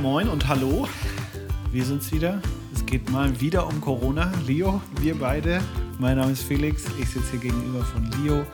[0.00, 0.88] Moin, moin und hallo.
[1.72, 2.40] Wir sind's wieder.
[2.74, 4.32] Es geht mal wieder um Corona.
[4.46, 5.60] Leo, wir beide.
[5.98, 6.84] Mein Name ist Felix.
[6.98, 8.46] Ich sitze hier gegenüber von Leo.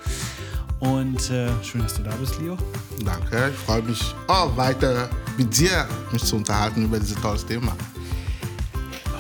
[0.81, 2.57] Und äh, schön, dass du da bist, Leo.
[3.05, 3.51] Danke.
[3.53, 7.77] Ich freue mich auch weiter mit dir mich zu unterhalten über dieses tolles Thema.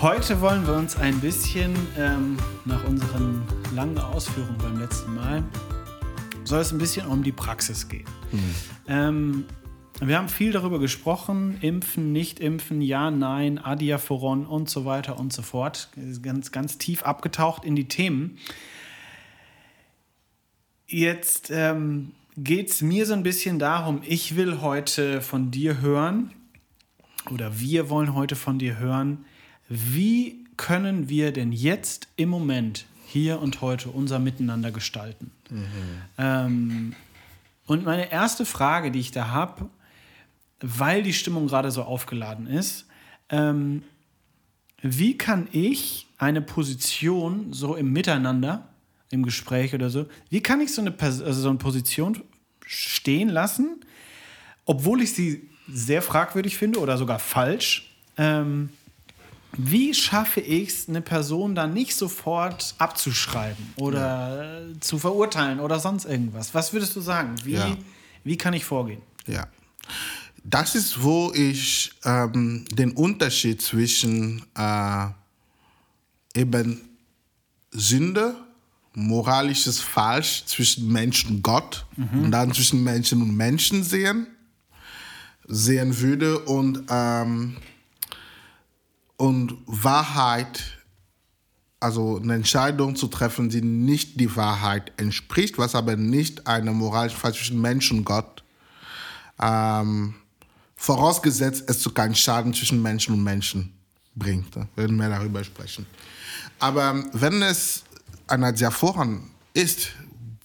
[0.00, 5.44] Heute wollen wir uns ein bisschen ähm, nach unseren langen Ausführungen beim letzten Mal
[6.44, 8.06] soll es ein bisschen um die Praxis gehen.
[8.32, 8.54] Mhm.
[8.88, 9.44] Ähm,
[10.00, 15.32] wir haben viel darüber gesprochen, impfen, nicht impfen, ja, nein, Adiaphoron und so weiter und
[15.32, 15.88] so fort.
[16.22, 18.38] Ganz, ganz tief abgetaucht in die Themen.
[20.86, 26.30] Jetzt ähm, geht es mir so ein bisschen darum, ich will heute von dir hören,
[27.30, 29.24] oder wir wollen heute von dir hören,
[29.68, 35.30] wie können wir denn jetzt im Moment, hier und heute, unser Miteinander gestalten?
[35.50, 35.64] Mhm.
[36.18, 36.94] Ähm,
[37.66, 39.68] und meine erste Frage, die ich da habe,
[40.60, 42.86] weil die Stimmung gerade so aufgeladen ist,
[43.28, 43.82] ähm,
[44.82, 48.68] wie kann ich eine Position so im Miteinander,
[49.10, 52.22] im Gespräch oder so, wie kann ich so eine, also so eine Position
[52.64, 53.80] stehen lassen,
[54.64, 57.94] obwohl ich sie sehr fragwürdig finde oder sogar falsch?
[58.16, 58.70] Ähm,
[59.58, 64.80] wie schaffe ich es, eine Person dann nicht sofort abzuschreiben oder ja.
[64.80, 66.54] zu verurteilen oder sonst irgendwas?
[66.54, 67.36] Was würdest du sagen?
[67.44, 67.76] Wie, ja.
[68.24, 69.00] wie kann ich vorgehen?
[69.26, 69.46] Ja
[70.48, 75.06] das ist, wo ich ähm, den Unterschied zwischen äh,
[76.34, 76.80] eben
[77.72, 78.36] Sünde,
[78.94, 82.24] moralisches Falsch zwischen Mensch und Gott mhm.
[82.24, 84.28] und dann zwischen Menschen und Menschen sehen,
[85.48, 87.56] sehen würde und, ähm,
[89.16, 90.62] und Wahrheit,
[91.80, 97.16] also eine Entscheidung zu treffen, die nicht die Wahrheit entspricht, was aber nicht eine moralische
[97.16, 98.44] Fall zwischen Mensch und Gott
[99.40, 100.14] ähm,
[100.76, 103.72] Vorausgesetzt, es zu keinen Schaden zwischen Menschen und Menschen
[104.14, 104.54] bringt.
[104.54, 105.86] Wir werden mehr darüber sprechen.
[106.58, 107.82] Aber wenn es
[108.26, 109.90] eine Diaphoren ist,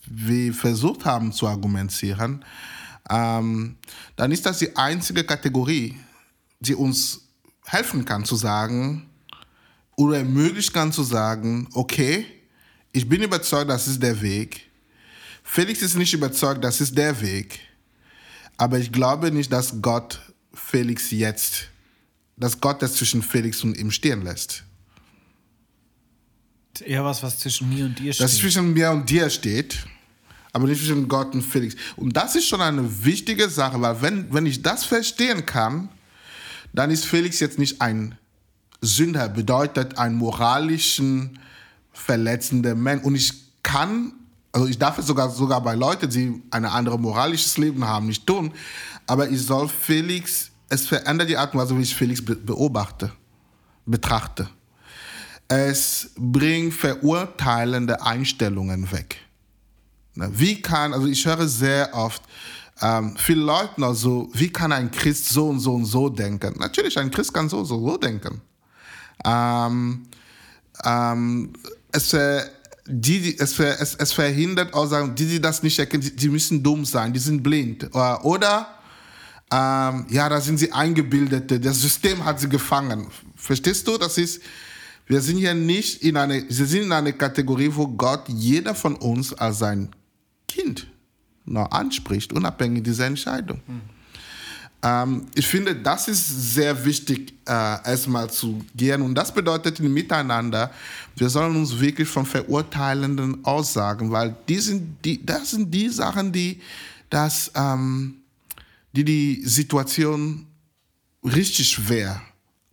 [0.06, 2.44] wie wir versucht haben zu argumentieren,
[3.10, 3.78] ähm,
[4.16, 5.98] dann ist das die einzige Kategorie,
[6.60, 7.22] die uns
[7.66, 9.10] helfen kann zu sagen
[9.96, 12.26] oder ermöglicht kann zu sagen, okay,
[12.92, 14.70] ich bin überzeugt, das ist der Weg.
[15.44, 17.60] Felix ist nicht überzeugt, das ist der Weg.
[18.62, 20.22] Aber ich glaube nicht, dass Gott
[20.54, 21.70] Felix jetzt,
[22.38, 24.66] dass Gott das zwischen Felix und ihm stehen lässt.
[26.86, 28.24] Eher was, was zwischen mir und dir steht.
[28.24, 29.80] Das zwischen mir und dir steht,
[30.54, 31.76] aber nicht zwischen Gott und Felix.
[31.96, 35.90] Und das ist schon eine wichtige Sache, weil wenn, wenn ich das verstehen kann,
[36.72, 38.16] dann ist Felix jetzt nicht ein
[38.80, 41.40] Sünder, bedeutet einen moralischen,
[41.94, 43.04] verletzenden Mensch.
[43.04, 43.34] Und ich
[43.64, 44.14] kann
[44.52, 48.26] also ich darf es sogar, sogar bei Leuten, die ein anderes moralisches Leben haben, nicht
[48.26, 48.54] tun.
[49.08, 53.12] Aber ich soll Felix, es verändert die Art und Weise, wie ich Felix beobachte,
[53.86, 54.50] betrachte.
[55.48, 59.18] Es bringt verurteilende Einstellungen weg.
[60.16, 62.22] Wie kann, also ich höre sehr oft,
[62.82, 66.56] ähm, viele Leute noch so, wie kann ein Christ so und so und so denken?
[66.58, 68.42] Natürlich, ein Christ kann so und so, so denken.
[69.24, 70.08] Ähm,
[70.84, 71.54] ähm,
[71.92, 72.14] es,
[72.88, 76.30] die, die es, es, es verhindert auch sagen, die, die das nicht erkennen, die, die
[76.30, 77.84] müssen dumm sein, die sind blind.
[77.84, 78.68] Äh, oder,
[79.52, 83.08] ähm, ja, da sind sie Eingebildete, das System hat sie gefangen.
[83.36, 83.98] Verstehst du?
[83.98, 84.42] Das ist,
[85.08, 88.96] wir sind hier nicht in eine, wir sind in einer Kategorie, wo Gott jeder von
[88.96, 89.90] uns als sein
[90.48, 90.88] Kind
[91.46, 93.62] noch anspricht, unabhängig dieser Entscheidung.
[93.68, 94.01] Mhm.
[94.84, 99.02] Ähm, ich finde, das ist sehr wichtig, äh, erstmal zu gehen.
[99.02, 100.72] Und das bedeutet im Miteinander,
[101.16, 106.32] wir sollen uns wirklich von verurteilenden Aussagen, weil die sind die, das sind die Sachen,
[106.32, 106.62] die
[107.10, 108.16] das, ähm,
[108.94, 110.48] die, die Situation
[111.24, 112.22] richtig schwer,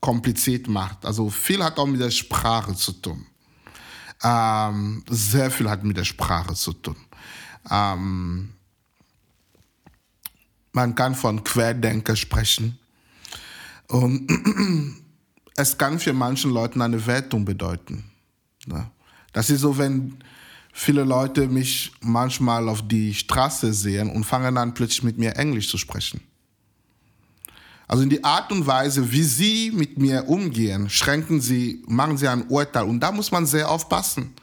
[0.01, 1.05] kompliziert macht.
[1.05, 3.27] Also viel hat auch mit der Sprache zu tun.
[4.23, 6.97] Ähm, sehr viel hat mit der Sprache zu tun.
[7.71, 8.51] Ähm,
[10.73, 12.79] man kann von Querdenker sprechen.
[13.89, 14.29] Und
[15.57, 18.05] es kann für manche Leute eine Wertung bedeuten.
[19.33, 20.17] Das ist so, wenn
[20.73, 25.69] viele Leute mich manchmal auf die Straße sehen und fangen an, plötzlich mit mir Englisch
[25.69, 26.21] zu sprechen.
[27.87, 32.29] Also in die Art und Weise, wie sie mit mir umgehen, schränken sie, machen sie
[32.29, 32.85] ein Urteil.
[32.85, 34.35] Und da muss man sehr aufpassen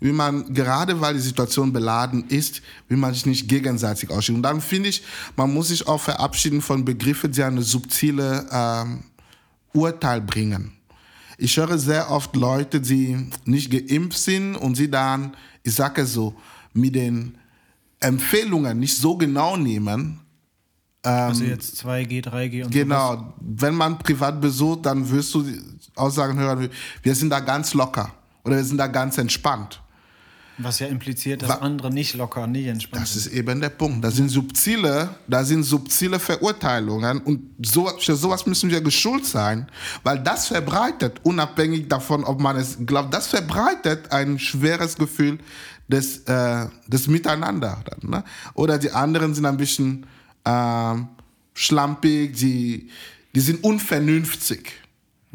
[0.00, 4.36] wie man, gerade weil die Situation beladen ist, wie man sich nicht gegenseitig ausschieben.
[4.36, 5.02] Und dann finde ich,
[5.36, 9.04] man muss sich auch verabschieden von Begriffen, die eine subtile ähm,
[9.72, 10.72] Urteil bringen.
[11.36, 16.34] Ich höre sehr oft Leute, die nicht geimpft sind und sie dann, ich sage so,
[16.72, 17.38] mit den
[18.00, 20.20] Empfehlungen nicht so genau nehmen,
[21.02, 23.24] also jetzt 2G, 3G und Genau, sowas.
[23.40, 25.44] wenn man privat besucht, dann wirst du
[25.94, 26.68] Aussagen hören,
[27.02, 28.12] wir sind da ganz locker
[28.44, 29.80] oder wir sind da ganz entspannt.
[30.60, 34.02] Was ja impliziert, dass Wa- andere nicht locker, nicht entspannt Das ist eben der Punkt.
[34.04, 39.68] Das sind subtile, das sind subtile Verurteilungen und so, für sowas müssen wir geschult sein,
[40.02, 45.38] weil das verbreitet, unabhängig davon, ob man es glaubt, das verbreitet ein schweres Gefühl
[45.86, 47.82] des, äh, des Miteinander.
[47.84, 48.24] Dann, ne?
[48.54, 50.06] Oder die anderen sind ein bisschen
[50.44, 51.08] ähm,
[51.54, 52.88] schlampig, die,
[53.34, 54.72] die sind unvernünftig.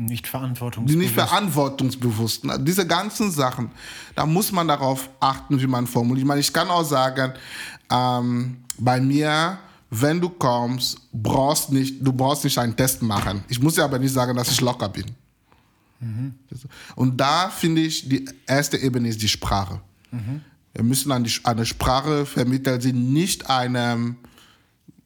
[0.05, 0.97] Nicht verantwortungsbewusst.
[1.03, 2.45] nicht verantwortungsbewusst.
[2.45, 3.71] Na, Diese ganzen Sachen,
[4.15, 6.23] da muss man darauf achten, wie man formuliert.
[6.23, 7.33] Ich meine, ich kann auch sagen,
[7.89, 9.57] ähm, bei mir,
[9.89, 13.43] wenn du kommst, brauchst nicht, du brauchst nicht einen Test machen.
[13.47, 15.05] Ich muss ja aber nicht sagen, dass ich locker bin.
[16.95, 19.79] Und da finde ich, die erste Ebene ist die Sprache.
[20.73, 24.17] Wir müssen an die, eine Sprache vermitteln, die nicht einem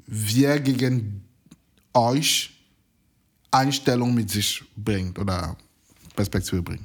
[0.07, 1.23] wir gegen
[1.93, 2.56] euch
[3.51, 5.55] Einstellung mit sich bringt oder
[6.15, 6.83] Perspektive bringt.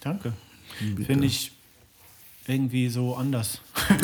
[0.00, 0.32] Danke.
[1.06, 1.52] Finde ich
[2.46, 3.60] irgendwie so anders.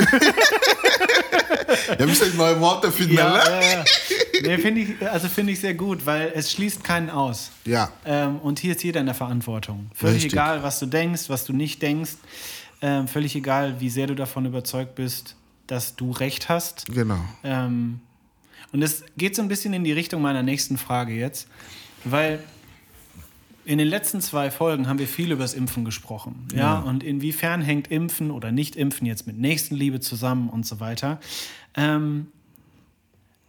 [1.96, 3.14] Wir müssen neue Worte finden.
[3.14, 3.38] Ja, ne?
[3.44, 3.84] ja, ja.
[4.42, 7.50] Nee, finde ich, also finde ich sehr gut, weil es schließt keinen aus.
[7.64, 7.92] Ja.
[8.04, 9.90] Ähm, und hier ist jeder in der Verantwortung.
[9.94, 10.32] Völlig Richtig.
[10.32, 12.12] egal, was du denkst, was du nicht denkst.
[12.80, 15.36] Ähm, völlig egal, wie sehr du davon überzeugt bist,
[15.68, 16.86] dass du recht hast.
[16.86, 17.20] Genau.
[17.44, 18.00] Ähm,
[18.72, 21.48] und es geht so ein bisschen in die Richtung meiner nächsten Frage jetzt,
[22.04, 22.42] weil
[23.64, 26.48] in den letzten zwei Folgen haben wir viel über das Impfen gesprochen.
[26.54, 31.20] Ja, und inwiefern hängt Impfen oder Nicht-Impfen jetzt mit Nächstenliebe zusammen und so weiter.
[31.76, 32.28] Ähm,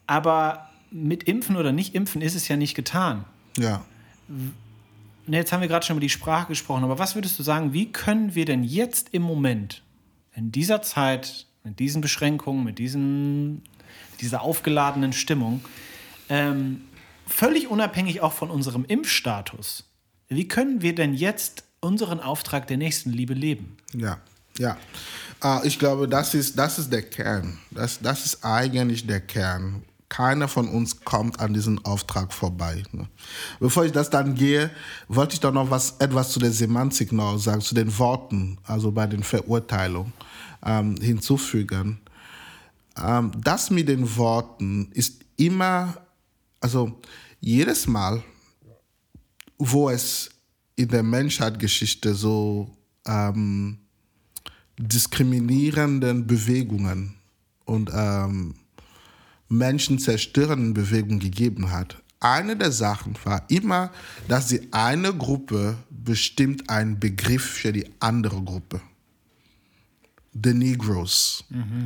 [0.06, 3.26] aber mit Impfen oder Nicht-Impfen ist es ja nicht getan.
[3.58, 3.84] Ja.
[5.26, 7.74] Ne, Jetzt haben wir gerade schon über die Sprache gesprochen, aber was würdest du sagen,
[7.74, 9.82] wie können wir denn jetzt im Moment,
[10.36, 13.62] in dieser Zeit, mit diesen Beschränkungen, mit diesen,
[14.22, 15.64] dieser aufgeladenen Stimmung,
[16.30, 16.82] ähm,
[17.28, 19.86] völlig unabhängig auch von unserem Impfstatus,
[20.30, 23.78] wie können wir denn jetzt unseren Auftrag der Nächstenliebe leben?
[23.94, 24.18] Ja,
[24.58, 24.78] ja.
[25.44, 27.60] Äh, ich glaube, das ist, das ist der Kern.
[27.72, 29.84] Das, das ist eigentlich der Kern.
[30.10, 32.84] Keiner von uns kommt an diesem Auftrag vorbei.
[32.92, 33.08] ne?
[33.60, 34.70] Bevor ich das dann gehe,
[35.08, 38.92] wollte ich doch noch was, etwas zu der Semantik noch sagen, zu den Worten, also
[38.92, 40.14] bei den Verurteilungen
[40.64, 42.00] ähm, hinzufügen.
[42.98, 45.98] Ähm, das mit den Worten ist immer,
[46.60, 47.00] also
[47.40, 48.24] jedes Mal,
[49.58, 50.30] wo es
[50.76, 52.76] in der Menschheitsgeschichte so
[53.06, 53.80] ähm,
[54.78, 57.16] diskriminierenden Bewegungen
[57.66, 58.56] und ähm,
[59.50, 62.02] menschenzerstörenden Bewegungen gegeben hat.
[62.20, 63.92] Eine der Sachen war immer,
[64.28, 68.82] dass die eine Gruppe bestimmt einen Begriff für die andere Gruppe.
[70.44, 71.44] The Negroes.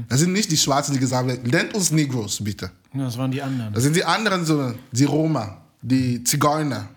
[0.10, 2.72] Das sind nicht die Schwarzen, die gesagt haben, nennt uns Negroes bitte.
[2.94, 3.74] Ja, das waren die anderen.
[3.74, 6.90] Das sind die anderen, so die Roma, die Zigeuner.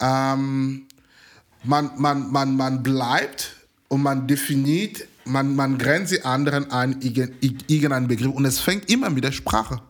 [0.00, 0.82] Ähm,
[1.64, 3.56] man, man, man, man bleibt
[3.88, 7.34] und man definiert, man, man grenzt die anderen an irgend-
[7.70, 9.80] irgendeinen Begriff und es fängt immer mit der Sprache.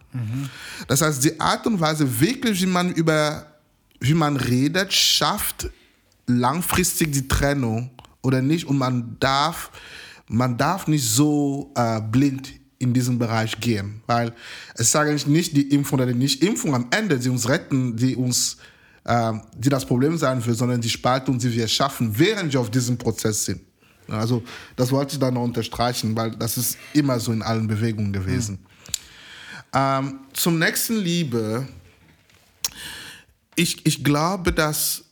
[0.88, 3.46] Das heißt, die Art und Weise wirklich, wie man über,
[4.00, 5.68] wie man redet, schafft
[6.26, 7.90] langfristig die Trennung
[8.22, 9.70] oder nicht und man darf,
[10.28, 14.32] man darf nicht so äh, blind in diesem Bereich gehen, weil
[14.74, 18.14] es ist eigentlich nicht die Impfung oder die Nicht-Impfung am Ende, die uns retten, die
[18.14, 18.58] uns,
[19.04, 22.70] äh, die das Problem sein wird, sondern die Spaltung, die wir schaffen, während wir auf
[22.70, 23.62] diesem Prozess sind.
[24.06, 24.42] Also
[24.76, 28.58] das wollte ich da noch unterstreichen, weil das ist immer so in allen Bewegungen gewesen.
[29.74, 31.66] Ähm, zum nächsten Liebe.
[33.54, 35.04] Ich, ich glaube, dass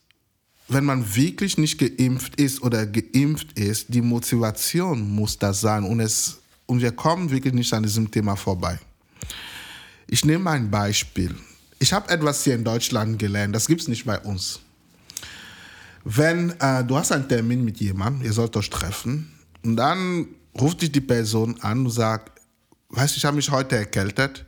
[0.69, 6.01] wenn man wirklich nicht geimpft ist oder geimpft ist, die Motivation muss da sein und,
[6.01, 8.79] es, und wir kommen wirklich nicht an diesem Thema vorbei.
[10.09, 11.35] Ich nehme ein Beispiel.
[11.79, 14.61] Ich habe etwas hier in Deutschland gelernt, das gibt es nicht bei uns.
[16.05, 19.33] Wenn äh, du hast einen Termin mit jemandem, ihr sollt euch treffen,
[19.65, 22.41] und dann ruft dich die Person an und sagt,
[22.91, 24.45] weißt du, ich habe mich heute erkältet,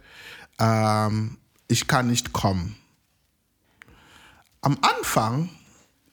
[0.60, 2.76] ähm, ich kann nicht kommen.
[4.60, 5.50] Am Anfang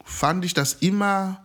[0.06, 1.44] fand ich das immer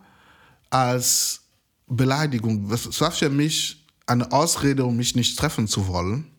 [0.68, 1.40] als
[1.88, 2.70] Beleidigung.
[2.70, 6.30] Es war für mich eine Ausrede, um mich nicht treffen zu wollen.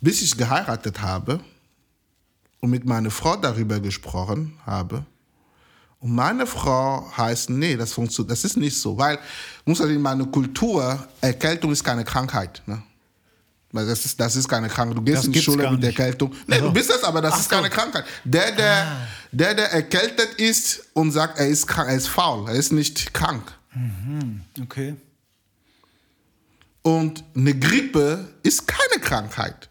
[0.00, 1.40] Bis ich geheiratet habe
[2.60, 5.04] und mit meiner Frau darüber gesprochen habe.
[6.00, 8.96] Und meine Frau heißt, nee, das, funktioniert, das ist nicht so.
[8.96, 9.18] Weil,
[9.64, 12.62] muss also in meiner Kultur, Erkältung ist keine Krankheit.
[12.66, 12.82] Ne?
[13.76, 14.96] Weil das ist, das ist keine Krankheit.
[14.96, 15.84] Du gehst Das in die Schule mit.
[15.84, 16.32] Erkältung.
[16.46, 17.56] Nee, du bist es, aber das Ach ist so.
[17.56, 18.04] keine Krankheit.
[18.24, 22.54] Der der, der, der erkältet ist und sagt, er ist, krank, er ist faul, er
[22.54, 23.52] ist nicht krank.
[24.62, 24.96] Okay.
[26.82, 29.68] Und eine Grippe ist keine Krankheit.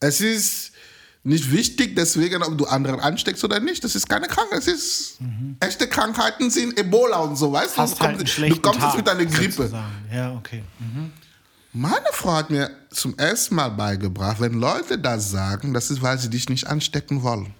[0.00, 0.72] Es ist
[1.22, 3.84] nicht wichtig, deswegen, ob du anderen ansteckst oder nicht.
[3.84, 4.58] Das ist keine Krankheit.
[4.60, 5.56] Es ist mhm.
[5.60, 8.04] echte Krankheiten sind Ebola und so, weißt Hast du?
[8.04, 9.52] Halt du kommst jetzt mit einer Grippe.
[9.52, 10.08] Sozusagen.
[10.12, 10.64] Ja, okay.
[10.78, 11.12] Mhm.
[11.72, 16.18] Meine Frau hat mir zum ersten Mal beigebracht, wenn Leute das sagen, das ist, weil
[16.18, 17.54] sie dich nicht anstecken wollen.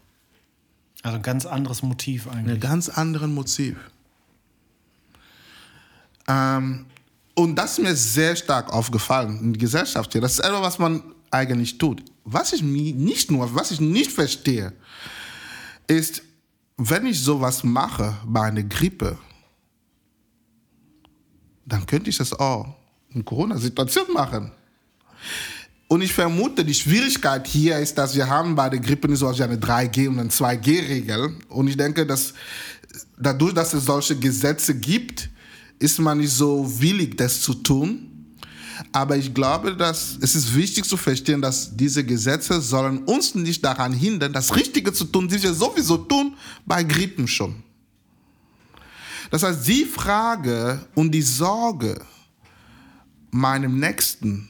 [1.03, 2.57] Also ein ganz anderes Motiv eigentlich.
[2.57, 3.77] Ein ganz anderes Motiv.
[6.27, 6.87] Ähm,
[7.35, 10.21] und das ist mir sehr stark aufgefallen in der Gesellschaft hier.
[10.21, 12.03] Das ist etwas, was man eigentlich tut.
[12.25, 14.73] Was ich nicht nur, was ich nicht verstehe,
[15.87, 16.23] ist,
[16.77, 19.17] wenn ich sowas mache bei einer Grippe,
[21.65, 22.80] dann könnte ich das auch
[23.15, 24.53] in Corona-Situation machen.
[25.89, 29.27] Und ich vermute, die Schwierigkeit hier ist, dass wir haben bei der Grippe nicht so
[29.27, 31.37] eine 3G und eine 2G-Regel.
[31.49, 32.33] Und ich denke, dass
[33.19, 35.29] dadurch, dass es solche Gesetze gibt,
[35.81, 38.07] ist man nicht so willig, das zu tun.
[38.93, 43.65] Aber ich glaube, dass es ist wichtig zu verstehen, dass diese Gesetze sollen uns nicht
[43.65, 47.63] daran hindern, das Richtige zu tun, die wir sowieso tun bei Grippen schon.
[49.31, 52.01] Das heißt, die Frage und die Sorge,
[53.31, 54.49] meinem Nächsten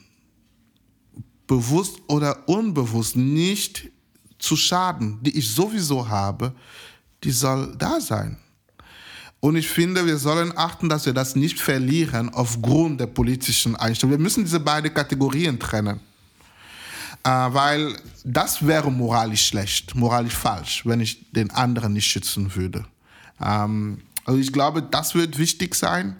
[1.46, 3.90] bewusst oder unbewusst nicht
[4.38, 6.54] zu schaden, die ich sowieso habe,
[7.25, 8.37] die soll da sein.
[9.40, 14.12] Und ich finde, wir sollen achten, dass wir das nicht verlieren aufgrund der politischen Einstellung.
[14.12, 16.00] Wir müssen diese beiden Kategorien trennen.
[17.22, 22.84] Äh, weil das wäre moralisch schlecht, moralisch falsch, wenn ich den anderen nicht schützen würde.
[23.40, 26.16] Ähm, also ich glaube, das wird wichtig sein,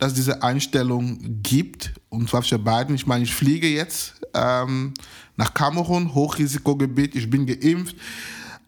[0.00, 1.92] dass diese Einstellung gibt.
[2.08, 2.94] Und zwar für beiden.
[2.94, 4.94] Ich meine, ich fliege jetzt ähm,
[5.36, 7.94] nach Kamerun, Hochrisikogebiet, ich bin geimpft.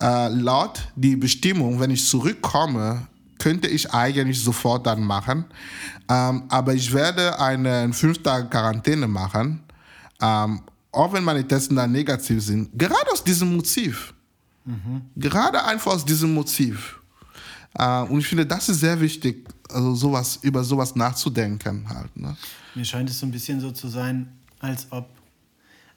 [0.00, 3.06] Äh, laut die Bestimmung, wenn ich zurückkomme,
[3.38, 5.44] könnte ich eigentlich sofort dann machen.
[6.08, 9.60] Ähm, aber ich werde eine fünf Tage Quarantäne machen,
[10.20, 10.60] ähm,
[10.92, 12.70] auch wenn meine Tests dann negativ sind.
[12.78, 14.12] Gerade aus diesem Motiv.
[14.64, 15.02] Mhm.
[15.16, 17.01] Gerade einfach aus diesem Motiv.
[17.74, 22.14] Äh, und ich finde, das ist sehr wichtig, also sowas, über sowas nachzudenken halt.
[22.16, 22.36] Ne?
[22.74, 24.28] Mir scheint es so ein bisschen so zu sein,
[24.60, 25.08] als ob.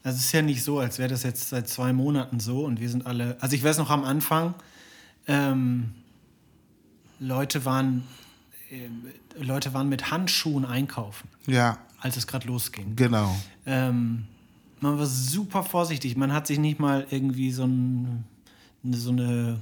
[0.04, 2.80] Also es ist ja nicht so, als wäre das jetzt seit zwei Monaten so und
[2.80, 3.38] wir sind alle.
[3.42, 4.54] Also ich weiß noch am Anfang,
[5.28, 5.92] ähm,
[7.20, 8.04] Leute waren,
[8.70, 11.28] äh, Leute waren mit Handschuhen einkaufen.
[11.48, 11.80] Ja.
[12.00, 12.96] Als es gerade losging.
[12.96, 13.36] Genau.
[13.66, 14.26] Ähm,
[14.80, 16.16] man war super vorsichtig.
[16.16, 18.26] Man hat sich nicht mal irgendwie so, ein,
[18.92, 19.60] so eine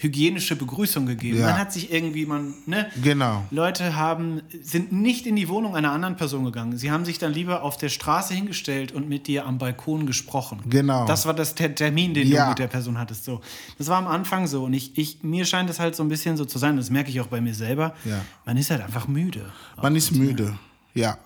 [0.00, 1.38] hygienische Begrüßung gegeben.
[1.38, 1.50] Ja.
[1.50, 2.88] Man hat sich irgendwie, man, ne?
[3.02, 3.44] Genau.
[3.50, 6.78] Leute haben, sind nicht in die Wohnung einer anderen Person gegangen.
[6.78, 10.60] Sie haben sich dann lieber auf der Straße hingestellt und mit dir am Balkon gesprochen.
[10.66, 11.06] Genau.
[11.06, 12.44] Das war das der Termin, den ja.
[12.44, 13.26] du mit der Person hattest.
[13.26, 13.42] So.
[13.76, 14.64] Das war am Anfang so.
[14.64, 17.10] Und ich, ich, mir scheint es halt so ein bisschen so zu sein, das merke
[17.10, 17.94] ich auch bei mir selber.
[18.06, 18.22] Ja.
[18.46, 19.52] Man ist halt einfach müde.
[19.82, 20.58] Man ist müde,
[20.94, 21.18] ja.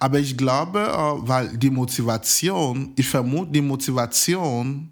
[0.00, 4.90] Aber ich glaube, äh, weil die Motivation, ich vermute, die Motivation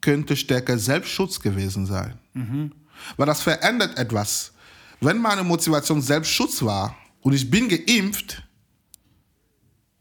[0.00, 2.18] könnte stärker Selbstschutz gewesen sein.
[2.34, 2.72] Mhm.
[3.16, 4.52] Weil das verändert etwas.
[5.00, 8.42] Wenn meine Motivation Selbstschutz war und ich bin geimpft,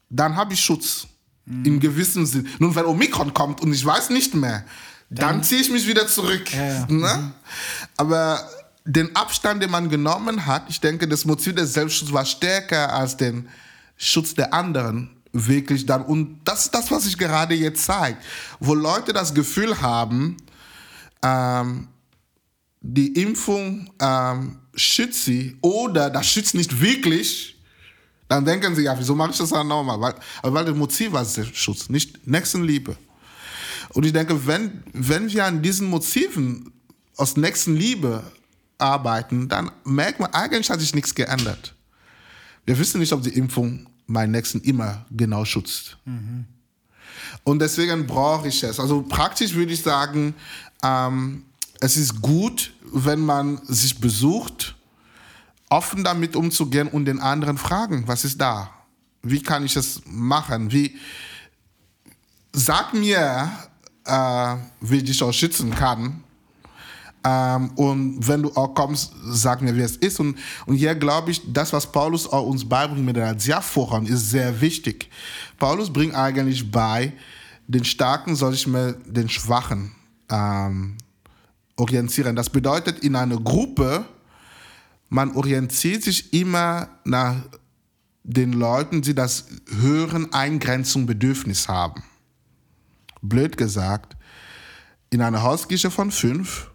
[0.10, 1.08] dann habe ich Schutz.
[1.46, 1.66] Mhm.
[1.66, 2.48] Im gewissen Sinn.
[2.60, 4.66] Nun, wenn Omikron kommt und ich weiß nicht mehr,
[5.10, 6.54] dann, dann ziehe ich mich wieder zurück.
[6.54, 6.86] Ja, ja.
[6.88, 7.18] Ne?
[7.18, 7.32] Mhm.
[7.96, 8.50] Aber
[8.84, 13.18] den Abstand, den man genommen hat, ich denke, das Motiv des Selbstschutzes war stärker als
[13.18, 13.50] den
[13.98, 18.24] Schutz der anderen wirklich dann, und das ist das, was sich gerade jetzt zeigt,
[18.60, 20.38] wo Leute das Gefühl haben,
[21.24, 21.88] ähm,
[22.82, 27.58] die Impfung ähm, schützt sie oder das schützt nicht wirklich,
[28.27, 30.00] dann denken sie, ja, wieso mache ich das dann nochmal?
[30.00, 32.98] Weil, weil das Motiv war Schutz, nicht Nächstenliebe.
[33.89, 36.74] Und ich denke, wenn, wenn wir an diesen Motiven
[37.15, 38.24] aus Nächstenliebe
[38.77, 41.74] arbeiten, dann merkt man, eigentlich hat sich nichts geändert.
[42.65, 45.98] Wir wissen nicht, ob die Impfung meinen Nächsten immer genau schützt.
[46.06, 46.46] Mhm.
[47.44, 48.80] Und deswegen brauche ich es.
[48.80, 50.34] Also praktisch würde ich sagen,
[50.84, 51.44] ähm,
[51.80, 54.76] es ist gut, wenn man sich besucht,
[55.70, 58.70] offen damit umzugehen und den anderen fragen, was ist da?
[59.22, 60.72] Wie kann ich es machen?
[60.72, 60.96] Wie,
[62.54, 63.52] sag mir,
[64.06, 66.24] äh, wie ich dich auch schützen kann.
[67.28, 70.20] Ähm, und wenn du auch kommst, sag mir, wie es ist.
[70.22, 74.30] Und, und hier glaube ich, das, was Paulus auch uns beibringt mit der Diaphoron, ist
[74.30, 75.10] sehr wichtig.
[75.58, 77.12] Paulus bringt eigentlich bei,
[77.68, 79.92] den Starken soll ich mir den Schwachen
[80.30, 80.96] ähm,
[81.76, 82.38] orientieren.
[82.38, 84.06] Das bedeutet, in einer Gruppe,
[85.10, 87.36] man orientiert sich immer nach
[88.24, 89.48] den Leuten, die das
[89.82, 92.04] höheren Eingrenzung Bedürfnis haben.
[93.22, 94.16] Blöd gesagt,
[95.10, 96.70] in einer Hauskirche von fünf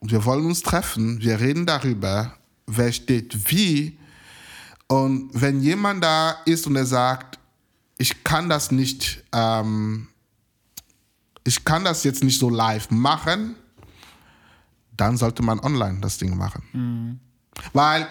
[0.00, 2.34] wir wollen uns treffen, wir reden darüber,
[2.66, 3.98] wer steht wie.
[4.88, 7.38] Und wenn jemand da ist und er sagt,
[7.98, 10.08] ich kann das nicht, ähm,
[11.44, 13.56] ich kann das jetzt nicht so live machen,
[14.96, 16.62] dann sollte man online das Ding machen.
[16.72, 17.20] Mhm.
[17.72, 18.06] Weil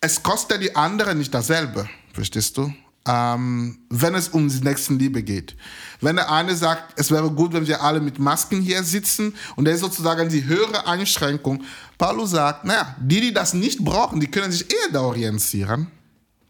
[0.00, 2.72] es kostet die anderen nicht dasselbe, verstehst du?
[3.10, 5.56] Ähm, wenn es um die Nächstenliebe geht.
[6.02, 9.66] Wenn der eine sagt, es wäre gut, wenn wir alle mit Masken hier sitzen und
[9.66, 11.64] er ist sozusagen die höhere Einschränkung.
[11.96, 15.86] Paulo sagt, naja, die, die das nicht brauchen, die können sich eher da orientieren.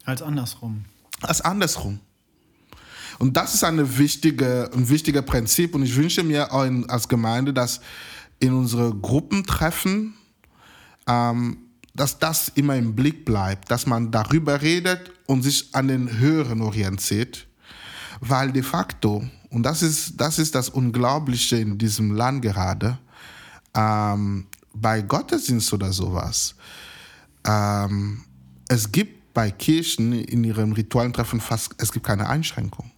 [0.03, 0.83] Als andersrum.
[1.21, 2.01] Als andersrum.
[3.19, 7.79] Und das ist eine wichtige, ein wichtiges Prinzip und ich wünsche mir als Gemeinde, dass
[8.39, 10.13] in unsere Gruppentreffen,
[11.07, 11.68] ähm,
[11.99, 16.61] dass das immer im Blick bleibt, dass man darüber redet und sich an den Höheren
[16.61, 17.45] orientiert,
[18.21, 22.97] weil de facto, und das ist das, ist das Unglaubliche in diesem Land gerade,
[23.75, 26.55] ähm, bei Gottesdienst oder sowas,
[27.45, 28.23] ähm,
[28.69, 32.91] es gibt bei Kirchen in ihren ritualen Treffen fast, es gibt keine Einschränkung.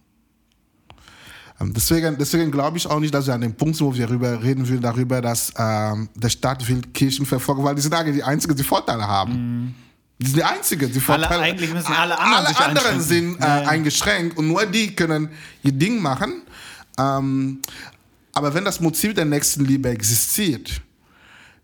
[1.62, 4.06] Ähm, deswegen, deswegen glaube ich auch nicht, dass wir an dem Punkt sind, wo wir
[4.06, 8.16] darüber reden will, darüber, dass ähm, der Staat will Kirchen verfolgen, weil die sind eigentlich
[8.16, 9.32] die Einzigen, die Vorteile haben.
[9.32, 9.74] Mhm.
[10.18, 11.30] Die sind die Einzigen, die Vorteile.
[11.30, 13.68] Alle, eigentlich müssen alle anderen, alle anderen sind äh, ja.
[13.68, 15.28] eingeschränkt und nur die können
[15.62, 16.42] ihr Ding machen.
[16.98, 17.60] Ähm,
[18.32, 20.80] aber wenn das Motiv der Nächstenliebe existiert,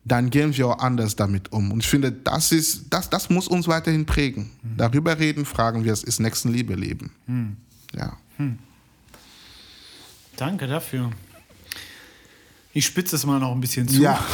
[0.05, 1.71] dann gehen wir auch anders damit um.
[1.71, 4.51] Und ich finde, das, ist, das, das muss uns weiterhin prägen.
[4.63, 4.77] Mhm.
[4.77, 7.11] Darüber reden, fragen wir, es ist Nächstenliebe leben.
[7.27, 7.57] Mhm.
[7.95, 8.17] Ja.
[8.39, 8.59] Mhm.
[10.39, 11.11] Danke dafür.
[12.73, 14.01] Ich spitze es mal noch ein bisschen zu.
[14.01, 14.25] Ja.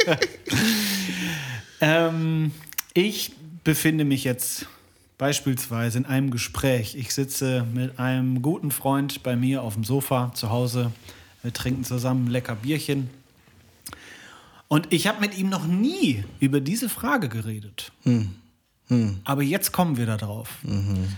[1.80, 2.52] ähm,
[2.92, 3.32] ich
[3.64, 4.66] befinde mich jetzt
[5.16, 6.96] beispielsweise in einem Gespräch.
[6.96, 10.92] Ich sitze mit einem guten Freund bei mir auf dem Sofa zu Hause.
[11.42, 13.08] Wir trinken zusammen lecker Bierchen.
[14.68, 17.90] Und ich habe mit ihm noch nie über diese Frage geredet.
[18.02, 18.34] Hm.
[18.88, 19.20] Hm.
[19.24, 20.58] Aber jetzt kommen wir da drauf.
[20.62, 21.08] Mhm.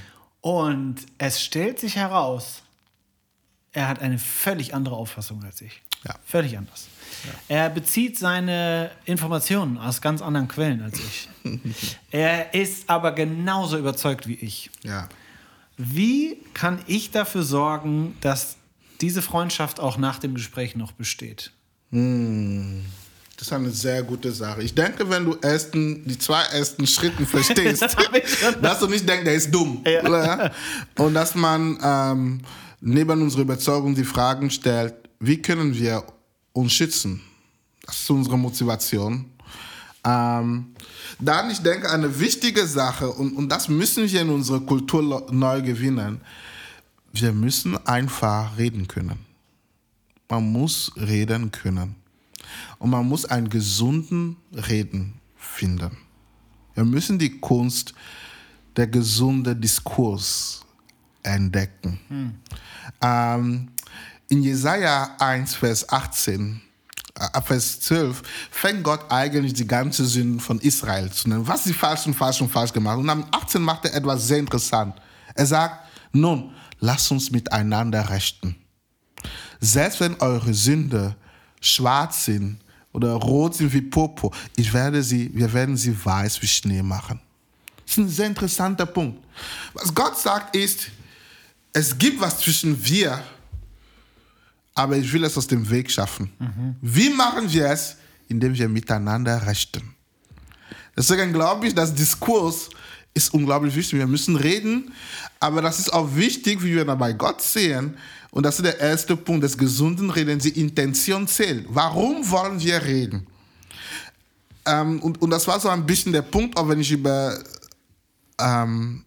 [0.41, 2.63] Und es stellt sich heraus,
[3.73, 5.83] er hat eine völlig andere Auffassung als ich.
[6.05, 6.15] Ja.
[6.25, 6.89] Völlig anders.
[7.25, 7.57] Ja.
[7.57, 11.29] Er bezieht seine Informationen aus ganz anderen Quellen als ich.
[12.11, 14.71] er ist aber genauso überzeugt wie ich.
[14.83, 15.09] Ja.
[15.77, 18.57] Wie kann ich dafür sorgen, dass
[19.01, 21.53] diese Freundschaft auch nach dem Gespräch noch besteht?
[21.91, 22.85] Hm.
[23.37, 24.63] Das ist eine sehr gute Sache.
[24.63, 27.83] Ich denke, wenn du ersten, die zwei ersten Schritte verstehst,
[28.63, 29.83] dass du nicht denkst, der ist dumm.
[29.85, 30.53] Ja.
[30.97, 32.41] Und dass man ähm,
[32.83, 36.05] neben unserer Überzeugung die Fragen stellt, wie können wir
[36.53, 37.23] uns schützen?
[37.87, 39.27] Das ist unsere Motivation.
[40.05, 40.75] Ähm,
[41.21, 45.63] dann, ich denke, eine wichtige Sache, und, und das müssen wir in unserer Kultur neu
[45.63, 46.21] gewinnen,
[47.13, 49.19] wir müssen einfach reden können.
[50.29, 51.95] Man muss reden können.
[52.79, 55.97] Und man muss einen gesunden Reden finden.
[56.75, 57.95] Wir müssen die Kunst
[58.77, 60.63] der gesunde Diskurs
[61.23, 62.01] entdecken.
[62.09, 62.35] Hm.
[63.01, 63.69] Ähm,
[64.29, 66.61] in Jesaja 1, Vers 18,
[67.19, 71.47] äh, Vers 12, fängt Gott eigentlich die ganze Sünde von Israel zu nennen.
[71.47, 74.39] Was sie falsch und falsch und falsch gemacht Und am 18 macht er etwas sehr
[74.39, 74.95] interessant.
[75.35, 78.57] Er sagt, nun, lasst uns miteinander rechten.
[79.61, 81.15] Selbst wenn eure Sünde
[81.61, 82.59] schwarz sind
[82.93, 87.21] oder rot sind wie Popo, ich werde sie, wir werden sie weiß wie Schnee machen.
[87.85, 89.23] Das ist ein sehr interessanter Punkt.
[89.75, 90.89] Was Gott sagt ist,
[91.73, 93.23] es gibt was zwischen wir,
[94.75, 96.31] aber ich will es aus dem Weg schaffen.
[96.39, 96.77] Mhm.
[96.81, 97.97] Wie machen wir es?
[98.29, 99.95] Indem wir miteinander rechten.
[100.97, 102.71] Deswegen glaube ich, dass Diskurs
[103.15, 103.99] ist unglaublich wichtig.
[103.99, 104.93] Wir müssen reden,
[105.41, 107.97] aber das ist auch wichtig, wie wir dabei Gott sehen.
[108.31, 110.45] Und das ist der erste Punkt des gesunden Redens.
[110.45, 111.67] Die Intention zählt.
[111.69, 113.27] Warum wollen wir reden?
[114.65, 117.39] Ähm, und, und das war so ein bisschen der Punkt, auch wenn ich über
[118.41, 119.05] ähm,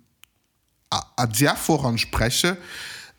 [0.89, 2.57] Adiaphoron spreche,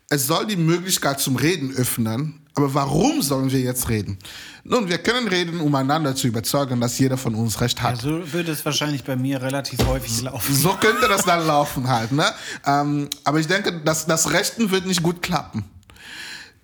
[0.09, 2.41] es soll die Möglichkeit zum Reden öffnen.
[2.55, 4.17] Aber warum sollen wir jetzt reden?
[4.63, 7.97] Nun, wir können reden, um einander zu überzeugen, dass jeder von uns Recht hat.
[7.97, 10.55] Ja, so würde es wahrscheinlich bei mir relativ häufig laufen.
[10.55, 12.11] So könnte das dann laufen halt.
[12.11, 12.25] Ne?
[12.65, 15.65] Ähm, aber ich denke, dass das Rechten wird nicht gut klappen.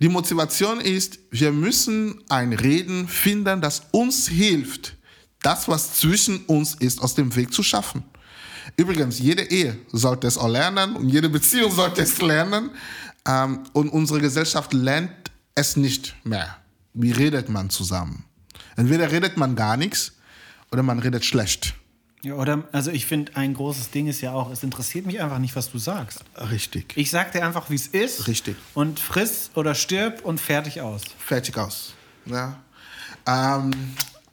[0.00, 4.96] Die Motivation ist, wir müssen ein Reden finden, das uns hilft,
[5.42, 8.02] das, was zwischen uns ist, aus dem Weg zu schaffen.
[8.76, 12.70] Übrigens, jede Ehe sollte es auch lernen und jede Beziehung sollte es lernen.
[13.26, 16.56] Ähm, und unsere Gesellschaft lernt es nicht mehr.
[16.92, 18.24] Wie redet man zusammen?
[18.76, 20.12] Entweder redet man gar nichts
[20.70, 21.74] oder man redet schlecht.
[22.22, 25.38] Ja, oder, also ich finde, ein großes Ding ist ja auch, es interessiert mich einfach
[25.38, 26.20] nicht, was du sagst.
[26.50, 26.96] Richtig.
[26.96, 28.26] Ich sag dir einfach, wie es ist.
[28.26, 28.56] Richtig.
[28.72, 31.02] Und friss oder stirb und fertig aus.
[31.18, 31.92] Fertig aus.
[32.24, 32.58] Ja.
[33.26, 33.72] Ähm,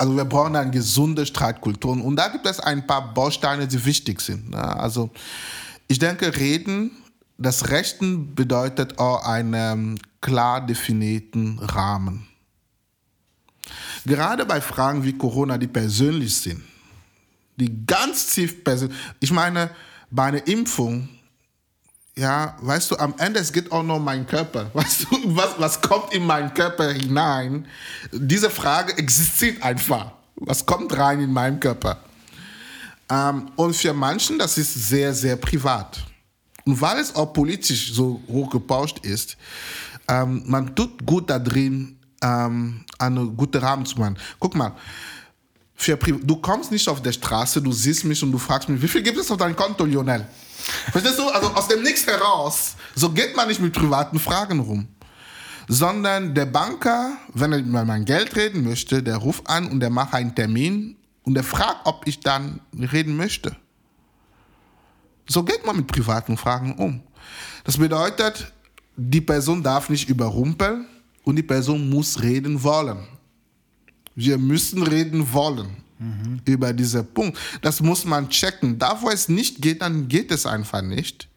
[0.02, 1.92] also wir brauchen eine gesunde Streitkultur.
[1.92, 4.50] Und da gibt es ein paar Bausteine, die wichtig sind.
[4.50, 4.58] Ne?
[4.58, 5.12] Also
[5.88, 6.90] ich denke, reden,
[7.38, 12.26] das Rechten bedeutet auch einen klar definierten Rahmen.
[14.04, 16.64] Gerade bei Fragen wie Corona, die persönlich sind,
[17.58, 19.70] die ganz tief persönlich, ich meine,
[20.10, 21.10] bei einer Impfung,
[22.15, 24.69] ja, weißt du, am Ende, es geht auch noch um meinen Körper.
[24.74, 27.67] Weißt du, was, was kommt in meinen Körper hinein?
[28.12, 30.12] Diese Frage existiert einfach.
[30.36, 31.97] Was kommt rein in meinen Körper?
[33.10, 36.04] Ähm, und für manchen, das ist sehr, sehr privat.
[36.65, 39.38] Und weil es auch politisch so hochgepauscht ist,
[40.08, 44.17] ähm, man tut gut da drin, ähm, einen guten Rahmen zu machen.
[44.39, 44.76] Guck mal,
[45.76, 48.88] für, du kommst nicht auf der Straße, du siehst mich und du fragst mich, wie
[48.88, 50.28] viel gibt es auf deinem Konto, Lionel?
[50.91, 51.28] Verstehst du?
[51.30, 54.88] Also aus dem Nichts heraus, so geht man nicht mit privaten Fragen rum.
[55.67, 59.89] Sondern der Banker, wenn er über mein Geld reden möchte, der ruft an und der
[59.89, 63.56] macht einen Termin und der fragt, ob ich dann reden möchte.
[65.28, 67.02] So geht man mit privaten Fragen um.
[67.63, 68.52] Das bedeutet,
[68.97, 70.88] die Person darf nicht überrumpeln
[71.24, 73.08] und die Person muss reden wollen.
[74.15, 76.42] Wir müssen reden wollen mhm.
[76.46, 77.38] über diesen Punkt.
[77.62, 78.78] Das muss man checken.
[78.78, 81.28] Da, wo es nicht geht, dann geht es einfach nicht.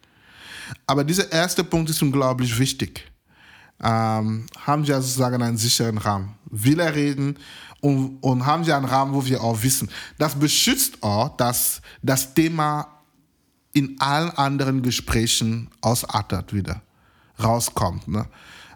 [0.87, 3.11] Aber dieser erste Punkt ist unglaublich wichtig.
[3.81, 6.35] Ähm, haben wir sozusagen einen sicheren Rahmen.
[6.49, 7.37] Will er reden
[7.81, 9.89] und, und haben wir einen Rahmen, wo wir auch wissen.
[10.17, 12.87] Das beschützt auch, dass das Thema
[13.73, 16.81] in allen anderen Gesprächen ausartet wieder,
[17.43, 18.07] rauskommt.
[18.07, 18.25] Ne?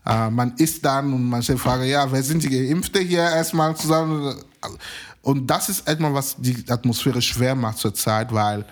[0.06, 3.22] Äh, man ist dann und man stellt die Frage, ja, wer sind die Geimpfte hier
[3.22, 4.36] erstmal zusammen?
[5.22, 8.66] Und das ist etwas, was die Atmosphäre schwer macht zurzeit, weil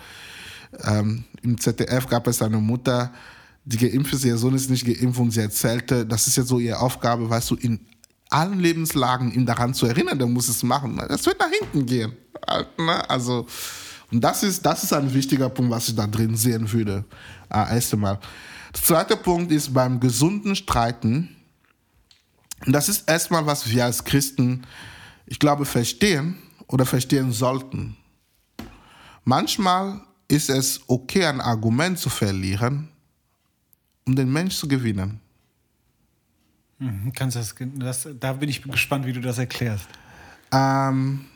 [0.84, 3.12] ähm, im ZDF gab es eine Mutter,
[3.64, 6.58] die geimpft ist, ihr Sohn ist nicht geimpft und sie erzählte, das ist ja so
[6.58, 7.80] ihre Aufgabe, weißt du, in
[8.30, 11.00] allen Lebenslagen ihn daran zu erinnern, der muss es machen.
[11.08, 12.12] Das wird nach hinten gehen.
[12.78, 13.10] Ne?
[13.10, 13.46] Also,
[14.10, 17.04] und das ist, das ist ein wichtiger Punkt, was ich da drin sehen würde.
[17.50, 18.18] Äh, erst einmal.
[18.74, 21.36] Der zweite Punkt ist beim gesunden Streiten.
[22.66, 24.62] Und das ist erstmal, was wir als Christen,
[25.28, 26.36] ich glaube, verstehen
[26.66, 27.96] oder verstehen sollten.
[29.24, 32.88] Manchmal ist es okay, ein Argument zu verlieren,
[34.06, 35.20] um den Mensch zu gewinnen.
[36.78, 39.86] Mhm, kannst das, das, da bin ich gespannt, wie du das erklärst.
[40.52, 41.26] Ähm,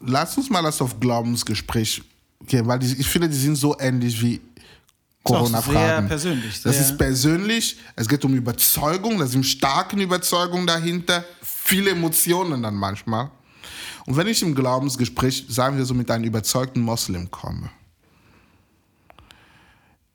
[0.00, 2.02] lass uns mal das auf Glaubensgespräch
[2.46, 4.40] gehen, weil die, ich finde, die sind so ähnlich wie
[5.24, 6.06] Corona-Fragen.
[6.06, 6.60] Sehr persönlich.
[6.60, 12.62] Sehr das ist persönlich, es geht um Überzeugung, da sind starke Überzeugungen dahinter, viele Emotionen
[12.62, 13.30] dann manchmal.
[14.06, 17.70] Und wenn ich im Glaubensgespräch, sagen wir so, mit einem überzeugten Moslem komme,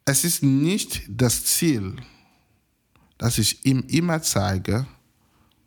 [0.05, 1.95] es ist nicht das Ziel,
[3.17, 4.85] dass ich ihm immer zeige,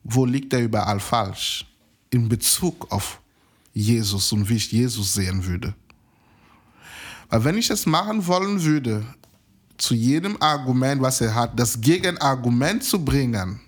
[0.05, 1.66] wo liegt er überall falsch
[2.11, 3.20] in Bezug auf
[3.72, 5.74] Jesus und wie ich Jesus sehen würde.
[7.28, 9.05] Weil wenn ich es machen wollen würde,
[9.78, 13.61] zu jedem Argument, was er hat, das Gegenargument zu bringen,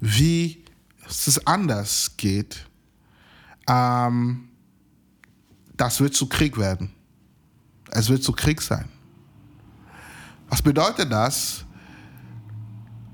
[0.00, 0.64] wie
[1.08, 2.66] es anders geht,
[3.68, 4.48] ähm,
[5.76, 6.90] das wird zu Krieg werden.
[7.90, 8.88] Es wird zu Krieg sein.
[10.48, 11.64] Was bedeutet das?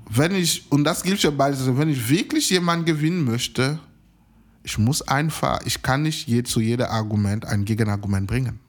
[0.09, 3.79] Wenn ich, und das gilt ja beides, wenn ich wirklich jemanden gewinnen möchte,
[4.63, 8.59] ich muss einfach, ich kann nicht je, zu jedem Argument ein Gegenargument bringen.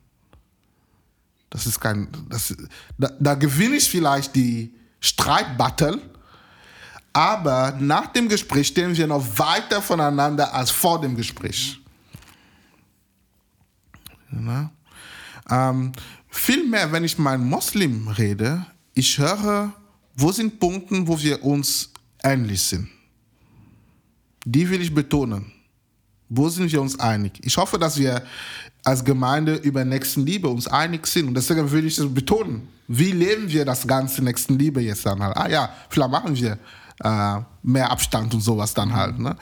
[1.55, 2.53] Das ist kein, das,
[2.99, 6.01] da, da gewinne ich vielleicht die Streitbattle,
[7.13, 11.81] aber nach dem Gespräch stehen wir noch weiter voneinander als vor dem Gespräch.
[14.33, 14.71] Ja.
[15.49, 15.93] Ähm,
[16.35, 19.73] Vielmehr, wenn ich mit Moslem rede, ich höre,
[20.17, 21.93] wo sind Punkte, wo wir uns
[22.25, 22.89] ähnlich sind.
[24.45, 25.53] Die will ich betonen.
[26.29, 27.39] Wo sind wir uns einig?
[27.45, 28.21] Ich hoffe, dass wir
[28.85, 31.29] als Gemeinde über Nächstenliebe uns einig sind.
[31.29, 32.69] Und deswegen würde ich das betonen.
[32.87, 35.37] Wie leben wir das ganze Nächstenliebe jetzt dann halt?
[35.37, 36.59] Ah ja, vielleicht machen wir
[37.03, 39.19] äh, mehr Abstand und sowas dann halt.
[39.19, 39.37] Ne?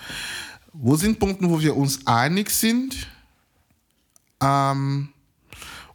[0.72, 3.08] Wo sind Punkte, wo wir uns einig sind?
[4.40, 5.08] Ähm,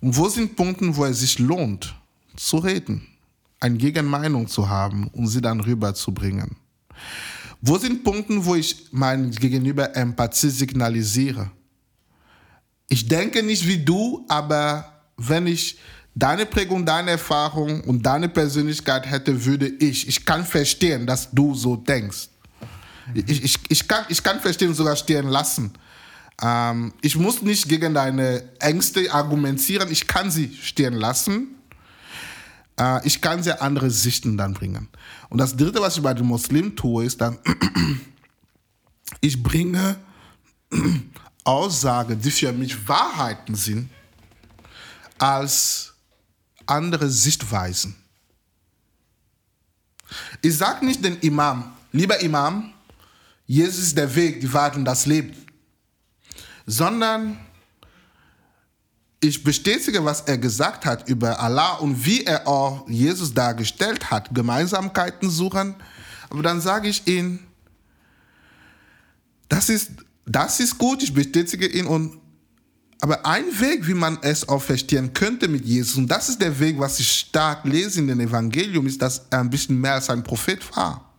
[0.02, 1.96] und wo sind Punkte, wo es sich lohnt,
[2.36, 3.08] zu reden,
[3.60, 6.58] eine Gegenmeinung zu haben und sie dann rüberzubringen?
[7.62, 11.50] Wo sind Punkte, wo ich mein Gegenüber Empathie signalisiere?
[12.90, 15.78] Ich denke nicht wie du, aber wenn ich
[16.16, 21.54] deine Prägung, deine Erfahrung und deine Persönlichkeit hätte, würde ich, ich kann verstehen, dass du
[21.54, 22.30] so denkst.
[23.14, 25.74] Ich, ich, ich, kann, ich kann verstehen, sogar stehen lassen.
[26.42, 31.56] Ähm, ich muss nicht gegen deine Ängste argumentieren, ich kann sie stehen lassen.
[32.80, 34.88] Äh, ich kann sehr andere Sichten dann bringen.
[35.30, 37.38] Und das Dritte, was ich bei den Muslimen tue, ist dann,
[39.22, 39.98] ich bringe
[41.48, 43.90] Aussagen, die für mich Wahrheiten sind,
[45.18, 45.94] als
[46.66, 47.96] andere Sichtweisen.
[50.42, 52.74] Ich sage nicht den Imam, lieber Imam,
[53.46, 55.34] Jesus ist der Weg, die Wahrheit und das Leben,
[56.66, 57.40] sondern
[59.20, 64.34] ich bestätige, was er gesagt hat über Allah und wie er auch Jesus dargestellt hat,
[64.34, 65.76] Gemeinsamkeiten suchen,
[66.30, 67.40] aber dann sage ich ihm,
[69.50, 69.92] das ist,
[70.28, 72.20] das ist gut, ich bestätige ihn und
[73.00, 76.60] aber ein Weg, wie man es auch verstehen könnte mit Jesus, und das ist der
[76.60, 80.10] Weg, was ich stark lese in dem Evangelium, ist, dass er ein bisschen mehr als
[80.10, 81.14] ein Prophet war.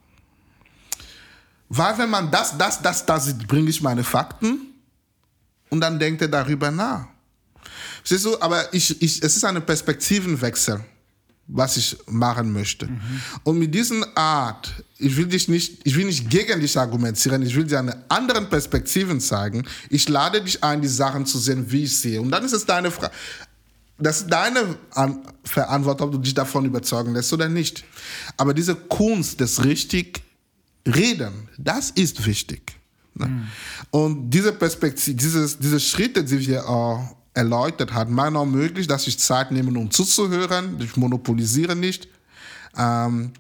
[1.69, 4.75] Weil wenn man das, das, das, das sieht, bringe ich meine Fakten
[5.71, 7.07] und dann denkt er darüber nach.
[8.03, 10.85] Siehst du, aber ich, ich, es ist ein Perspektivenwechsel
[11.49, 12.87] was ich machen möchte.
[12.87, 13.01] Mhm.
[13.43, 17.57] Und mit dieser Art, ich will dich nicht, ich will nicht gegen dich argumentieren, ich
[17.57, 19.67] will dir eine andere Perspektiven zeigen.
[19.89, 22.21] Ich lade dich ein, die Sachen zu sehen, wie ich sehe.
[22.21, 23.13] Und dann ist es deine Frage.
[24.01, 24.77] Das ist deine
[25.43, 27.85] Verantwortung, ob du dich davon überzeugen lässt oder nicht.
[28.37, 30.23] Aber diese Kunst des richtig
[30.87, 32.77] Reden, das ist wichtig.
[33.15, 33.27] Ne?
[33.27, 33.47] Mhm.
[33.91, 38.11] Und diese Perspektive, dieses, diese Schritte, die wir auch erläutert hat.
[38.11, 40.81] Meiner möglich, dass ich Zeit nehme, um zuzuhören.
[40.81, 42.09] Ich monopolisiere nicht.
[42.77, 43.33] Ähm,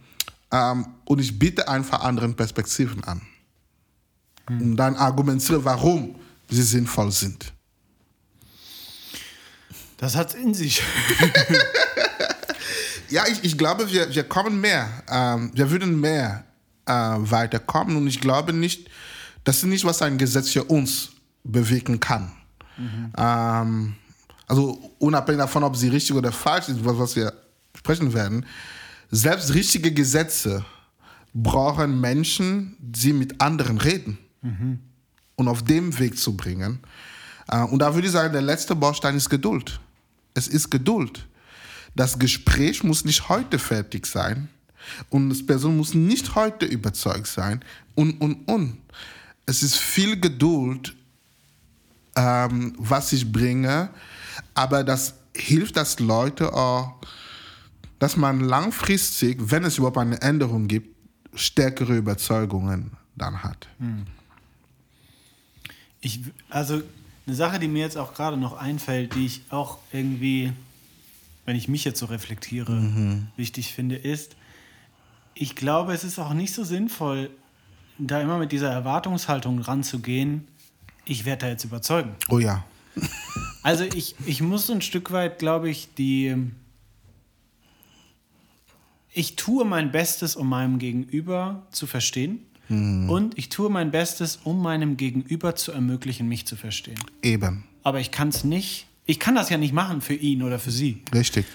[0.52, 3.20] ähm, und ich biete einfach anderen Perspektiven an.
[4.46, 4.62] Hm.
[4.62, 6.14] Und dann argumentiere, warum
[6.48, 7.52] sie sinnvoll sind.
[9.96, 10.80] Das hat in sich.
[13.11, 14.88] ja, ich, ich glaube, wir, wir kommen mehr.
[15.08, 16.44] Ähm, wir würden mehr
[16.87, 17.96] äh, weiterkommen.
[17.96, 18.88] Und ich glaube nicht,
[19.42, 21.11] das ist nicht, was ein Gesetz für uns
[21.42, 22.32] bewegen kann.
[22.78, 23.12] Mhm.
[23.16, 23.94] Ähm,
[24.46, 27.32] also unabhängig davon, ob sie richtig oder falsch ist, was, wir
[27.76, 28.46] sprechen werden,
[29.10, 30.64] selbst richtige Gesetze
[31.34, 34.78] brauchen Menschen, die mit anderen reden mhm.
[35.36, 36.80] und auf dem Weg zu bringen.
[37.48, 39.80] Äh, und da würde ich sagen, der letzte Baustein ist Geduld.
[40.34, 41.26] Es ist Geduld.
[41.94, 44.48] Das Gespräch muss nicht heute fertig sein
[45.10, 47.62] und die Person muss nicht heute überzeugt sein
[47.94, 48.78] und, und, und.
[49.46, 50.94] Es ist viel Geduld
[52.18, 53.90] ähm, was ich bringe,
[54.54, 56.96] aber das hilft, dass Leute auch,
[58.00, 60.96] dass man langfristig, wenn es überhaupt eine Änderung gibt,
[61.35, 63.68] stärkere Überzeugungen dann hat.
[63.78, 64.07] Hm.
[66.00, 66.83] Ich, also
[67.26, 70.52] eine Sache, die mir jetzt auch gerade noch einfällt, die ich auch irgendwie,
[71.44, 73.28] wenn ich mich jetzt so reflektiere, mhm.
[73.37, 74.35] wichtig finde, ist,
[75.35, 77.31] ich glaube, es ist auch nicht so sinnvoll,
[77.98, 80.48] da immer mit dieser Erwartungshaltung ranzugehen,
[81.08, 82.14] ich werde da jetzt überzeugen.
[82.28, 82.64] Oh ja.
[83.62, 86.36] Also ich, ich muss ein Stück weit, glaube ich, die...
[89.12, 92.46] Ich tue mein Bestes, um meinem Gegenüber zu verstehen.
[92.68, 93.08] Hm.
[93.08, 96.98] Und ich tue mein Bestes, um meinem Gegenüber zu ermöglichen, mich zu verstehen.
[97.22, 97.64] Eben.
[97.82, 98.86] Aber ich kann es nicht.
[99.06, 101.02] Ich kann das ja nicht machen für ihn oder für sie.
[101.12, 101.46] Richtig.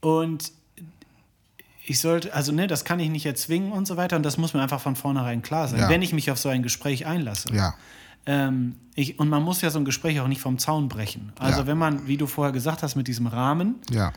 [0.00, 0.52] Und
[1.86, 4.16] ich sollte, also ne, das kann ich nicht erzwingen und so weiter.
[4.16, 5.88] Und das muss mir einfach von vornherein klar sein, ja.
[5.88, 7.48] wenn ich mich auf so ein Gespräch einlasse.
[7.54, 7.74] Ja.
[8.28, 11.32] Ähm, ich, und man muss ja so ein Gespräch auch nicht vom Zaun brechen.
[11.38, 11.66] Also ja.
[11.66, 14.12] wenn man, wie du vorher gesagt hast, mit diesem Rahmen, ja.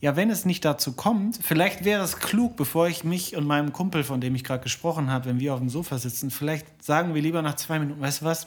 [0.00, 3.74] ja, wenn es nicht dazu kommt, vielleicht wäre es klug, bevor ich mich und meinem
[3.74, 7.14] Kumpel, von dem ich gerade gesprochen habe, wenn wir auf dem Sofa sitzen, vielleicht sagen
[7.14, 8.46] wir lieber nach zwei Minuten, weißt du was,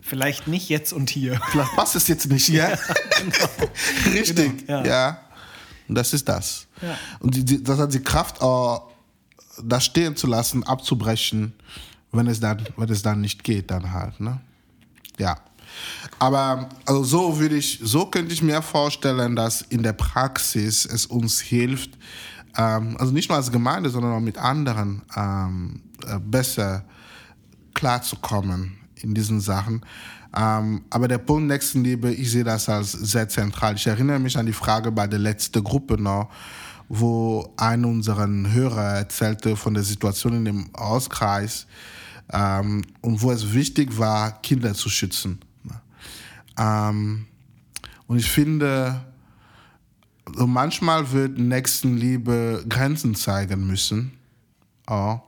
[0.00, 1.40] vielleicht nicht jetzt und hier.
[1.50, 2.70] Vielleicht passt es jetzt nicht hier.
[2.70, 2.78] Ja,
[3.20, 3.70] genau.
[4.12, 4.86] Richtig, genau, ja.
[4.86, 5.18] ja.
[5.86, 6.66] Und das ist das.
[6.80, 6.98] Ja.
[7.20, 8.90] Und die, die, das hat die Kraft, auch
[9.62, 11.54] das stehen zu lassen, abzubrechen
[12.12, 14.40] wenn es dann, wenn es dann nicht geht, dann halt, ne?
[15.18, 15.36] Ja.
[16.18, 21.06] Aber also so würde ich, so könnte ich mir vorstellen, dass in der Praxis es
[21.06, 21.92] uns hilft,
[22.56, 26.84] ähm, also nicht nur als Gemeinde, sondern auch mit anderen ähm, äh, besser
[27.74, 29.84] klarzukommen in diesen Sachen.
[30.36, 33.74] Ähm, aber der Punkt Nächstenliebe, ich sehe das als sehr zentral.
[33.76, 36.30] Ich erinnere mich an die Frage bei der letzten Gruppe noch,
[36.88, 41.66] wo ein unserer Hörer erzählte von der Situation in dem Hauskreis,
[42.32, 45.40] ähm, und wo es wichtig war, Kinder zu schützen.
[46.58, 47.26] Ähm,
[48.06, 49.00] und ich finde,
[50.34, 54.12] so manchmal wird Nächstenliebe Grenzen zeigen müssen.
[54.88, 55.18] Oh.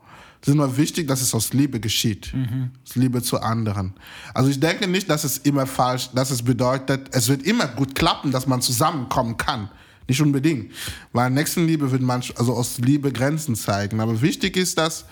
[0.41, 2.35] Es ist nur wichtig, dass es aus Liebe geschieht.
[2.35, 2.71] Mhm.
[2.87, 3.95] Aus Liebe zu anderen.
[4.35, 7.95] Also ich denke nicht, dass es immer falsch, dass es bedeutet, es wird immer gut
[7.95, 9.71] klappen, dass man zusammenkommen kann.
[10.07, 10.71] Nicht unbedingt.
[11.15, 14.01] Weil Nächstenliebe wird manchmal, also aus Liebe Grenzen zeigen.
[14.01, 15.07] Aber wichtig ist, dass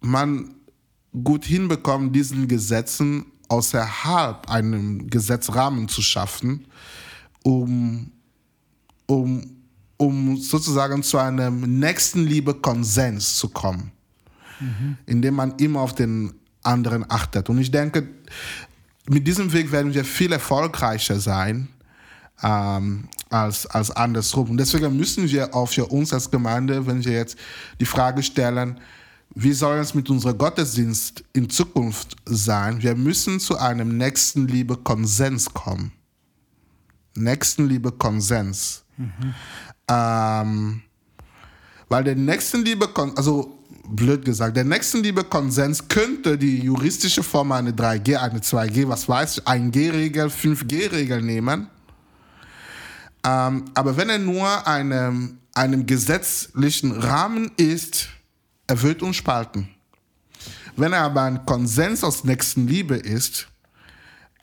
[0.00, 0.54] man
[1.12, 6.66] gut hinbekommen, diesen Gesetzen außerhalb einem Gesetzrahmen zu schaffen,
[7.42, 8.10] um,
[9.06, 9.56] um,
[9.98, 13.92] um sozusagen zu einem Nächstenliebe-Konsens zu kommen,
[14.58, 14.96] mhm.
[15.06, 17.50] indem man immer auf den anderen achtet.
[17.50, 18.08] Und ich denke,
[19.08, 21.68] mit diesem Weg werden wir viel erfolgreicher sein
[22.42, 24.50] ähm, als, als andersrum.
[24.50, 27.36] Und deswegen müssen wir auch für uns als Gemeinde, wenn wir jetzt
[27.80, 28.78] die Frage stellen,
[29.34, 32.82] wie soll es mit unserem Gottesdienst in Zukunft sein?
[32.82, 35.92] Wir müssen zu einem Nächstenliebe-Konsens kommen.
[37.14, 38.84] Nächstenliebe-Konsens.
[38.96, 39.34] Mhm.
[39.88, 40.82] Ähm,
[41.88, 48.40] weil der Nächstenliebe, also blöd gesagt, der Nächstenliebe-Konsens könnte die juristische Form eine 3G, eine
[48.40, 51.68] 2G, was weiß ich, 1G-Regel, 5G-Regel nehmen.
[53.24, 58.08] Ähm, aber wenn er nur einem, einem gesetzlichen Rahmen ist,
[58.72, 59.68] er wird uns spalten.
[60.76, 63.46] Wenn er aber ein Konsens aus Nächstenliebe ist,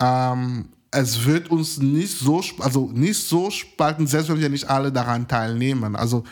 [0.00, 4.92] ähm, es wird uns nicht so, also nicht so spalten, selbst wenn wir nicht alle
[4.92, 5.96] daran teilnehmen.
[5.96, 6.22] Also,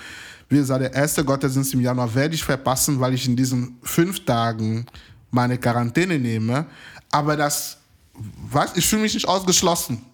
[0.48, 4.24] wie gesagt, der erste Gottesdienst im Januar werde ich verpassen, weil ich in diesen fünf
[4.24, 4.86] Tagen
[5.32, 6.66] meine Quarantäne nehme.
[7.10, 7.78] Aber das,
[8.48, 10.04] was, ich fühle mich nicht ausgeschlossen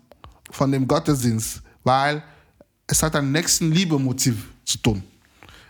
[0.50, 2.22] von dem Gottesdienst, weil
[2.86, 5.02] es hat ein Nächstenliebe-Motiv zu tun.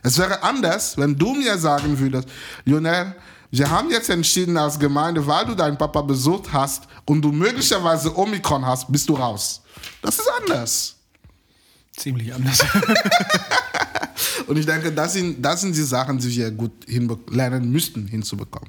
[0.05, 2.29] Es wäre anders, wenn du mir sagen würdest,
[2.67, 3.14] Lionel,
[3.51, 8.14] wir haben jetzt entschieden als Gemeinde, weil du deinen Papa besucht hast und du möglicherweise
[8.14, 9.62] Omikron hast, bist du raus.
[10.03, 10.97] Das ist anders.
[11.97, 12.62] Ziemlich anders.
[14.47, 16.73] und ich denke, das sind, das sind die Sachen, die wir gut
[17.31, 18.69] lernen müssten, hinzubekommen.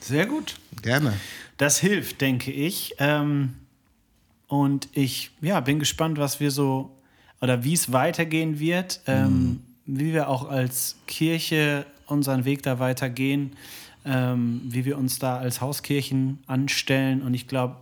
[0.00, 0.54] Sehr gut.
[0.80, 1.12] Gerne.
[1.58, 2.94] Das hilft, denke ich.
[2.98, 3.54] Ähm,
[4.46, 6.96] und ich ja, bin gespannt, was wir so
[7.42, 9.00] oder wie es weitergehen wird.
[9.06, 13.52] Ähm, mhm wie wir auch als Kirche unseren Weg da weitergehen,
[14.04, 17.22] ähm, wie wir uns da als Hauskirchen anstellen.
[17.22, 17.76] Und ich glaube,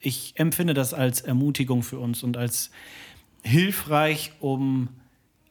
[0.00, 2.70] ich empfinde das als Ermutigung für uns und als
[3.42, 4.88] hilfreich, um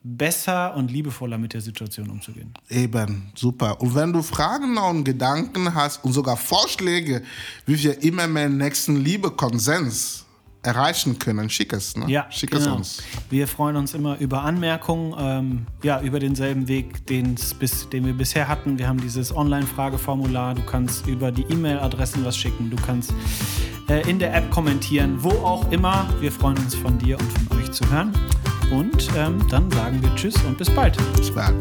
[0.02, 2.52] besser und liebevoller mit der Situation umzugehen.
[2.68, 3.80] Eben, super.
[3.80, 7.22] Und wenn du Fragen und Gedanken hast und sogar Vorschläge,
[7.64, 10.23] wie wir immer mehr nächsten Liebe Konsens
[10.64, 11.96] erreichen können, schick es.
[11.96, 12.06] Ne?
[12.08, 12.64] Ja, schick genau.
[12.64, 13.02] es uns.
[13.30, 18.48] Wir freuen uns immer über Anmerkungen, ähm, ja, über denselben Weg, bis, den wir bisher
[18.48, 18.78] hatten.
[18.78, 20.54] Wir haben dieses Online-Frageformular.
[20.54, 22.70] Du kannst über die E-Mail-Adressen was schicken.
[22.70, 23.12] Du kannst
[23.88, 26.08] äh, in der App kommentieren, wo auch immer.
[26.20, 28.12] Wir freuen uns von dir und von euch zu hören.
[28.70, 30.96] Und ähm, dann sagen wir Tschüss und bis bald.
[31.16, 31.54] Bis bald.